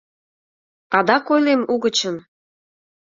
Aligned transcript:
Адак 0.97 1.25
ойлем 1.33 1.61
угычын?.. 1.73 2.15